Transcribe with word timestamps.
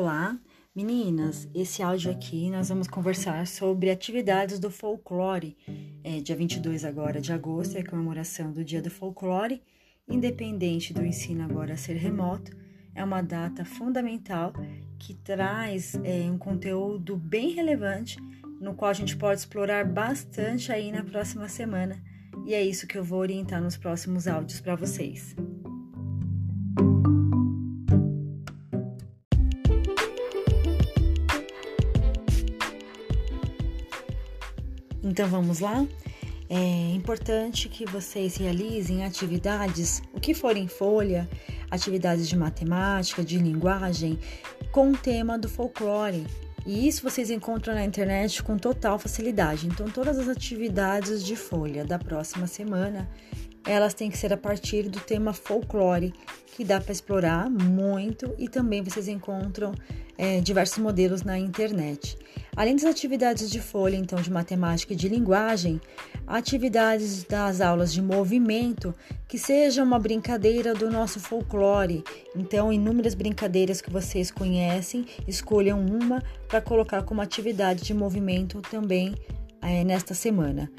Olá, 0.00 0.34
meninas. 0.74 1.46
Esse 1.54 1.82
áudio 1.82 2.10
aqui 2.10 2.48
nós 2.48 2.70
vamos 2.70 2.88
conversar 2.88 3.46
sobre 3.46 3.90
atividades 3.90 4.58
do 4.58 4.70
folclore. 4.70 5.58
É 6.02 6.20
dia 6.20 6.34
22 6.34 6.86
agora 6.86 7.20
de 7.20 7.34
agosto, 7.34 7.76
é 7.76 7.82
a 7.82 7.86
comemoração 7.86 8.50
do 8.50 8.64
Dia 8.64 8.80
do 8.80 8.88
Folclore. 8.88 9.62
Independente 10.08 10.94
do 10.94 11.04
ensino 11.04 11.44
agora 11.44 11.76
ser 11.76 11.98
remoto, 11.98 12.56
é 12.94 13.04
uma 13.04 13.20
data 13.20 13.62
fundamental 13.62 14.54
que 14.98 15.12
traz 15.12 15.94
é, 16.02 16.30
um 16.30 16.38
conteúdo 16.38 17.14
bem 17.14 17.50
relevante, 17.50 18.16
no 18.58 18.72
qual 18.72 18.90
a 18.90 18.94
gente 18.94 19.18
pode 19.18 19.40
explorar 19.40 19.84
bastante 19.84 20.72
aí 20.72 20.90
na 20.90 21.04
próxima 21.04 21.46
semana. 21.46 22.02
E 22.46 22.54
é 22.54 22.64
isso 22.64 22.86
que 22.86 22.96
eu 22.96 23.04
vou 23.04 23.18
orientar 23.18 23.60
nos 23.60 23.76
próximos 23.76 24.26
áudios 24.26 24.62
para 24.62 24.74
vocês. 24.74 25.36
Então 35.02 35.28
vamos 35.28 35.60
lá? 35.60 35.86
É 36.48 36.94
importante 36.94 37.68
que 37.68 37.86
vocês 37.86 38.36
realizem 38.36 39.04
atividades, 39.04 40.02
o 40.12 40.18
que 40.18 40.34
for 40.34 40.56
em 40.56 40.66
folha, 40.66 41.28
atividades 41.70 42.28
de 42.28 42.36
matemática, 42.36 43.22
de 43.22 43.38
linguagem, 43.38 44.18
com 44.72 44.90
o 44.90 44.96
tema 44.96 45.38
do 45.38 45.48
folclore. 45.48 46.26
E 46.66 46.88
isso 46.88 47.02
vocês 47.02 47.30
encontram 47.30 47.74
na 47.74 47.84
internet 47.84 48.42
com 48.42 48.58
total 48.58 48.98
facilidade. 48.98 49.66
Então, 49.66 49.88
todas 49.88 50.18
as 50.18 50.28
atividades 50.28 51.24
de 51.24 51.36
folha 51.36 51.84
da 51.84 51.98
próxima 51.98 52.46
semana 52.46 53.08
elas 53.66 53.94
têm 53.94 54.10
que 54.10 54.18
ser 54.18 54.32
a 54.32 54.36
partir 54.36 54.88
do 54.88 55.00
tema 55.00 55.32
folclore, 55.32 56.14
que 56.46 56.64
dá 56.64 56.80
para 56.80 56.92
explorar 56.92 57.50
muito 57.50 58.34
e 58.38 58.48
também 58.48 58.82
vocês 58.82 59.06
encontram 59.08 59.74
é, 60.16 60.40
diversos 60.40 60.78
modelos 60.78 61.22
na 61.22 61.38
internet. 61.38 62.16
Além 62.56 62.74
das 62.76 62.84
atividades 62.84 63.50
de 63.50 63.60
folha, 63.60 63.96
então, 63.96 64.20
de 64.20 64.30
matemática 64.30 64.92
e 64.92 64.96
de 64.96 65.08
linguagem, 65.08 65.80
atividades 66.26 67.24
das 67.24 67.60
aulas 67.60 67.92
de 67.92 68.02
movimento, 68.02 68.94
que 69.28 69.38
seja 69.38 69.82
uma 69.82 69.98
brincadeira 69.98 70.74
do 70.74 70.90
nosso 70.90 71.20
folclore. 71.20 72.04
Então, 72.34 72.72
inúmeras 72.72 73.14
brincadeiras 73.14 73.80
que 73.80 73.90
vocês 73.90 74.30
conhecem, 74.30 75.06
escolham 75.26 75.80
uma 75.80 76.22
para 76.48 76.60
colocar 76.60 77.02
como 77.02 77.20
atividade 77.20 77.82
de 77.82 77.94
movimento 77.94 78.60
também 78.62 79.14
é, 79.62 79.84
nesta 79.84 80.14
semana. 80.14 80.70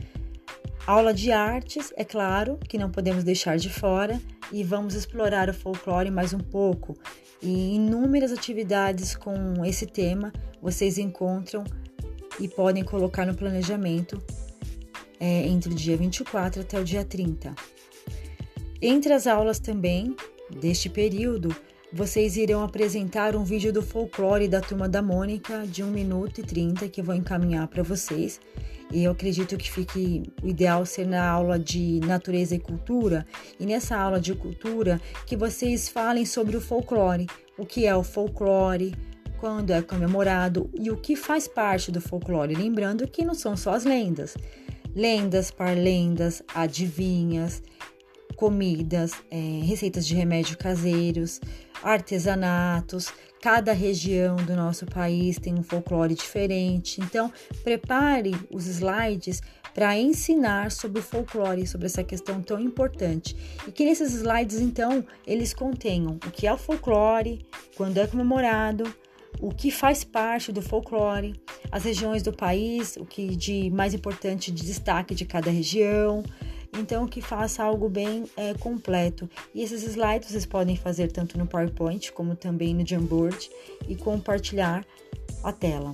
Aula 0.87 1.13
de 1.13 1.31
artes, 1.31 1.93
é 1.95 2.03
claro, 2.03 2.57
que 2.67 2.77
não 2.77 2.89
podemos 2.89 3.23
deixar 3.23 3.57
de 3.57 3.69
fora, 3.69 4.19
e 4.51 4.63
vamos 4.63 4.95
explorar 4.95 5.47
o 5.49 5.53
folclore 5.53 6.09
mais 6.09 6.33
um 6.33 6.39
pouco. 6.39 6.97
E 7.41 7.75
inúmeras 7.75 8.31
atividades 8.31 9.15
com 9.15 9.63
esse 9.63 9.85
tema 9.85 10.33
vocês 10.61 10.97
encontram 10.97 11.63
e 12.39 12.47
podem 12.47 12.83
colocar 12.83 13.25
no 13.25 13.35
planejamento 13.35 14.21
é, 15.19 15.47
entre 15.47 15.71
o 15.71 15.75
dia 15.75 15.95
24 15.95 16.61
até 16.61 16.79
o 16.79 16.83
dia 16.83 17.05
30. 17.05 17.53
Entre 18.81 19.13
as 19.13 19.27
aulas 19.27 19.59
também 19.59 20.15
deste 20.49 20.89
período, 20.89 21.55
vocês 21.93 22.37
irão 22.37 22.63
apresentar 22.63 23.35
um 23.35 23.43
vídeo 23.43 23.73
do 23.73 23.81
folclore 23.81 24.47
da 24.47 24.61
turma 24.61 24.87
da 24.87 25.01
Mônica 25.01 25.67
de 25.67 25.83
1 25.83 25.87
minuto 25.87 26.39
e 26.39 26.43
30 26.43 26.87
que 26.87 27.01
eu 27.01 27.05
vou 27.05 27.13
encaminhar 27.13 27.67
para 27.67 27.83
vocês. 27.83 28.39
E 28.91 29.03
eu 29.03 29.11
acredito 29.11 29.57
que 29.57 29.69
fique 29.69 30.23
o 30.41 30.47
ideal 30.47 30.85
ser 30.85 31.05
na 31.05 31.25
aula 31.29 31.59
de 31.59 31.99
natureza 32.05 32.55
e 32.55 32.59
cultura. 32.59 33.25
E 33.59 33.65
nessa 33.65 33.97
aula 33.97 34.19
de 34.19 34.33
cultura, 34.33 35.01
que 35.25 35.35
vocês 35.35 35.89
falem 35.89 36.25
sobre 36.25 36.55
o 36.55 36.61
folclore, 36.61 37.27
o 37.57 37.65
que 37.65 37.85
é 37.85 37.95
o 37.95 38.03
folclore, 38.03 38.95
quando 39.37 39.71
é 39.71 39.81
comemorado 39.81 40.69
e 40.73 40.91
o 40.91 40.97
que 40.97 41.15
faz 41.15 41.47
parte 41.47 41.91
do 41.91 41.99
folclore. 41.99 42.53
Lembrando 42.53 43.07
que 43.07 43.25
não 43.25 43.33
são 43.33 43.57
só 43.57 43.73
as 43.73 43.83
lendas. 43.83 44.37
Lendas, 44.93 45.51
parlendas, 45.51 46.43
adivinhas, 46.53 47.63
comidas, 48.41 49.11
é, 49.29 49.61
receitas 49.63 50.03
de 50.07 50.15
remédio 50.15 50.57
caseiros, 50.57 51.39
artesanatos. 51.83 53.13
Cada 53.39 53.71
região 53.71 54.35
do 54.35 54.55
nosso 54.55 54.87
país 54.87 55.37
tem 55.37 55.53
um 55.53 55.61
folclore 55.61 56.15
diferente. 56.15 56.99
Então, 56.99 57.31
prepare 57.63 58.35
os 58.51 58.65
slides 58.65 59.43
para 59.75 59.95
ensinar 59.95 60.71
sobre 60.71 61.01
o 61.01 61.03
folclore, 61.03 61.67
sobre 61.67 61.85
essa 61.85 62.03
questão 62.03 62.41
tão 62.41 62.59
importante. 62.59 63.37
E 63.67 63.71
que 63.71 63.85
nesses 63.85 64.11
slides, 64.11 64.59
então, 64.59 65.05
eles 65.27 65.53
contenham 65.53 66.17
o 66.25 66.31
que 66.31 66.47
é 66.47 66.53
o 66.53 66.57
folclore, 66.57 67.45
quando 67.77 67.99
é 67.99 68.07
comemorado, 68.07 68.91
o 69.39 69.51
que 69.51 69.69
faz 69.69 70.03
parte 70.03 70.51
do 70.51 70.63
folclore, 70.63 71.39
as 71.71 71.83
regiões 71.83 72.23
do 72.23 72.33
país, 72.33 72.97
o 72.97 73.05
que 73.05 73.35
de 73.35 73.69
mais 73.69 73.93
importante 73.93 74.51
de 74.51 74.63
destaque 74.63 75.13
de 75.13 75.25
cada 75.25 75.51
região, 75.51 76.23
então 76.73 77.07
que 77.07 77.21
faça 77.21 77.63
algo 77.63 77.89
bem 77.89 78.25
é, 78.35 78.53
completo. 78.53 79.29
E 79.53 79.61
esses 79.61 79.83
slides 79.83 80.29
vocês 80.29 80.45
podem 80.45 80.75
fazer 80.75 81.11
tanto 81.11 81.37
no 81.37 81.45
PowerPoint 81.45 82.11
como 82.13 82.35
também 82.35 82.73
no 82.73 82.85
Jamboard 82.85 83.49
e 83.87 83.95
compartilhar 83.95 84.85
a 85.43 85.51
tela. 85.51 85.91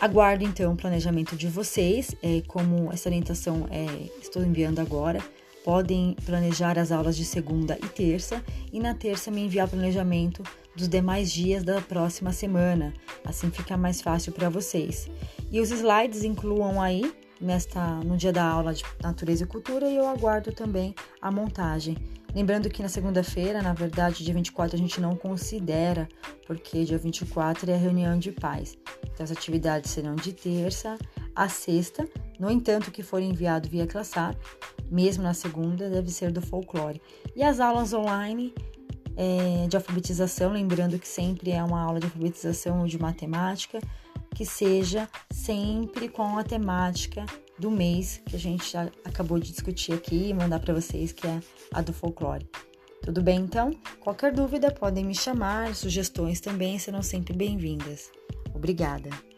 Aguardo 0.00 0.44
então 0.44 0.72
o 0.72 0.76
planejamento 0.76 1.36
de 1.36 1.46
vocês, 1.46 2.14
é, 2.22 2.42
como 2.46 2.90
essa 2.90 3.08
orientação 3.08 3.68
é, 3.70 3.84
estou 4.20 4.42
enviando 4.42 4.78
agora. 4.78 5.22
Podem 5.62 6.16
planejar 6.24 6.78
as 6.78 6.90
aulas 6.90 7.14
de 7.14 7.24
segunda 7.26 7.76
e 7.76 7.86
terça, 7.86 8.42
e 8.72 8.80
na 8.80 8.94
terça 8.94 9.30
me 9.30 9.42
enviar 9.42 9.66
o 9.66 9.70
planejamento 9.70 10.42
dos 10.74 10.88
demais 10.88 11.30
dias 11.30 11.62
da 11.62 11.82
próxima 11.82 12.32
semana. 12.32 12.94
Assim 13.22 13.50
fica 13.50 13.76
mais 13.76 14.00
fácil 14.00 14.32
para 14.32 14.48
vocês. 14.48 15.10
E 15.52 15.60
os 15.60 15.70
slides 15.70 16.24
incluam 16.24 16.80
aí 16.80 17.12
nesta 17.40 17.96
no 18.04 18.16
dia 18.16 18.32
da 18.32 18.44
aula 18.44 18.74
de 18.74 18.84
natureza 19.02 19.44
e 19.44 19.46
cultura 19.46 19.88
e 19.88 19.96
eu 19.96 20.08
aguardo 20.08 20.52
também 20.52 20.94
a 21.20 21.30
montagem. 21.30 21.96
Lembrando 22.34 22.70
que 22.70 22.82
na 22.82 22.88
segunda-feira, 22.88 23.60
na 23.60 23.72
verdade, 23.72 24.24
dia 24.24 24.32
24 24.32 24.76
a 24.76 24.78
gente 24.78 25.00
não 25.00 25.16
considera, 25.16 26.08
porque 26.46 26.84
dia 26.84 26.98
24 26.98 27.70
é 27.70 27.74
a 27.74 27.78
reunião 27.78 28.18
de 28.18 28.30
paz. 28.30 28.78
Então 29.12 29.24
as 29.24 29.32
atividades 29.32 29.90
serão 29.90 30.14
de 30.14 30.32
terça 30.32 30.96
a 31.34 31.48
sexta. 31.48 32.08
No 32.38 32.50
entanto, 32.50 32.88
o 32.88 32.90
que 32.90 33.02
for 33.02 33.20
enviado 33.20 33.68
via 33.68 33.86
ClassApp, 33.86 34.38
mesmo 34.90 35.22
na 35.22 35.34
segunda, 35.34 35.90
deve 35.90 36.10
ser 36.10 36.30
do 36.30 36.40
folclore. 36.40 37.00
E 37.34 37.42
as 37.42 37.58
aulas 37.58 37.92
online 37.92 38.54
é, 39.16 39.66
de 39.68 39.76
alfabetização, 39.76 40.52
lembrando 40.52 40.98
que 40.98 41.08
sempre 41.08 41.50
é 41.50 41.62
uma 41.62 41.80
aula 41.80 41.98
de 41.98 42.06
alfabetização 42.06 42.80
ou 42.80 42.86
de 42.86 42.98
matemática, 42.98 43.80
que 44.34 44.44
seja 44.44 45.08
sempre 45.30 46.08
com 46.08 46.38
a 46.38 46.44
temática 46.44 47.24
do 47.58 47.70
mês 47.70 48.22
que 48.24 48.36
a 48.36 48.38
gente 48.38 48.76
acabou 49.04 49.38
de 49.38 49.50
discutir 49.50 49.92
aqui 49.92 50.28
e 50.28 50.34
mandar 50.34 50.60
para 50.60 50.74
vocês, 50.74 51.12
que 51.12 51.26
é 51.26 51.40
a 51.72 51.82
do 51.82 51.92
folclore. 51.92 52.48
Tudo 53.02 53.22
bem 53.22 53.40
então? 53.40 53.70
Qualquer 54.00 54.32
dúvida 54.32 54.70
podem 54.70 55.04
me 55.04 55.14
chamar, 55.14 55.74
sugestões 55.74 56.40
também 56.40 56.78
serão 56.78 57.02
sempre 57.02 57.34
bem-vindas. 57.34 58.10
Obrigada! 58.54 59.29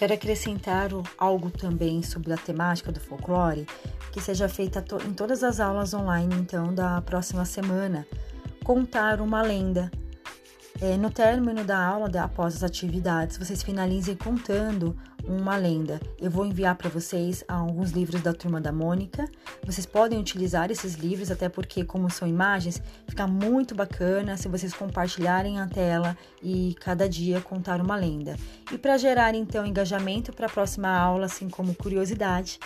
Quero 0.00 0.14
acrescentar 0.14 0.88
algo 1.18 1.50
também 1.50 2.02
sobre 2.02 2.32
a 2.32 2.36
temática 2.38 2.90
do 2.90 2.98
folclore, 2.98 3.66
que 4.10 4.18
seja 4.18 4.48
feita 4.48 4.82
em 5.06 5.12
todas 5.12 5.44
as 5.44 5.60
aulas 5.60 5.92
online, 5.92 6.34
então, 6.36 6.74
da 6.74 7.02
próxima 7.02 7.44
semana. 7.44 8.06
Contar 8.64 9.20
uma 9.20 9.42
lenda. 9.42 9.90
É, 10.82 10.96
no 10.96 11.10
término 11.10 11.62
da 11.62 11.78
aula, 11.78 12.08
após 12.22 12.56
as 12.56 12.62
atividades, 12.62 13.36
vocês 13.36 13.62
finalizem 13.62 14.16
contando 14.16 14.96
uma 15.22 15.54
lenda. 15.54 16.00
Eu 16.18 16.30
vou 16.30 16.46
enviar 16.46 16.74
para 16.74 16.88
vocês 16.88 17.44
alguns 17.46 17.90
livros 17.90 18.22
da 18.22 18.32
turma 18.32 18.62
da 18.62 18.72
Mônica. 18.72 19.28
Vocês 19.62 19.84
podem 19.84 20.18
utilizar 20.18 20.70
esses 20.70 20.94
livros, 20.94 21.30
até 21.30 21.50
porque, 21.50 21.84
como 21.84 22.08
são 22.08 22.26
imagens, 22.26 22.80
fica 23.06 23.26
muito 23.26 23.74
bacana 23.74 24.38
se 24.38 24.48
vocês 24.48 24.72
compartilharem 24.72 25.60
a 25.60 25.66
tela 25.66 26.16
e 26.42 26.74
cada 26.80 27.06
dia 27.06 27.42
contar 27.42 27.78
uma 27.78 27.94
lenda. 27.94 28.34
E 28.72 28.78
para 28.78 28.96
gerar 28.96 29.34
então 29.34 29.66
engajamento 29.66 30.32
para 30.32 30.46
a 30.46 30.50
próxima 30.50 30.88
aula, 30.88 31.26
assim 31.26 31.50
como 31.50 31.74
curiosidade, 31.74 32.58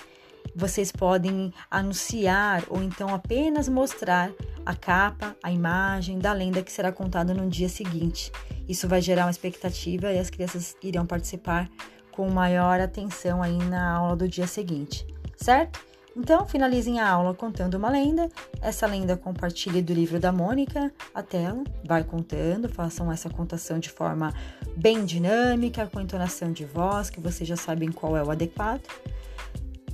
vocês 0.54 0.92
podem 0.92 1.52
anunciar 1.70 2.64
ou 2.68 2.82
então 2.82 3.14
apenas 3.14 3.68
mostrar 3.68 4.30
a 4.64 4.74
capa, 4.74 5.36
a 5.42 5.50
imagem 5.50 6.18
da 6.18 6.32
lenda 6.32 6.62
que 6.62 6.72
será 6.72 6.90
contada 6.90 7.34
no 7.34 7.48
dia 7.48 7.68
seguinte. 7.68 8.32
Isso 8.68 8.88
vai 8.88 9.00
gerar 9.00 9.24
uma 9.24 9.30
expectativa 9.30 10.12
e 10.12 10.18
as 10.18 10.30
crianças 10.30 10.76
irão 10.82 11.06
participar 11.06 11.68
com 12.10 12.30
maior 12.30 12.80
atenção 12.80 13.42
aí 13.42 13.58
na 13.58 13.92
aula 13.96 14.16
do 14.16 14.28
dia 14.28 14.46
seguinte, 14.46 15.06
certo? 15.36 15.80
Então, 16.16 16.46
finalizem 16.46 17.00
a 17.00 17.10
aula 17.10 17.34
contando 17.34 17.74
uma 17.74 17.90
lenda. 17.90 18.30
Essa 18.62 18.86
lenda 18.86 19.16
compartilhe 19.16 19.82
do 19.82 19.92
livro 19.92 20.20
da 20.20 20.30
Mônica 20.30 20.92
a 21.12 21.22
tela, 21.22 21.64
vai 21.84 22.04
contando, 22.04 22.68
façam 22.68 23.10
essa 23.10 23.28
contação 23.28 23.80
de 23.80 23.90
forma 23.90 24.32
bem 24.76 25.04
dinâmica, 25.04 25.88
com 25.88 26.00
entonação 26.00 26.52
de 26.52 26.64
voz, 26.64 27.10
que 27.10 27.20
vocês 27.20 27.48
já 27.48 27.56
sabem 27.56 27.90
qual 27.90 28.16
é 28.16 28.22
o 28.22 28.30
adequado. 28.30 28.82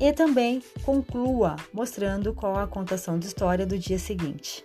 E 0.00 0.12
também 0.12 0.62
conclua 0.82 1.56
mostrando 1.72 2.32
qual 2.32 2.56
a 2.56 2.66
contação 2.66 3.18
de 3.18 3.26
história 3.26 3.66
do 3.66 3.78
dia 3.78 3.98
seguinte. 3.98 4.64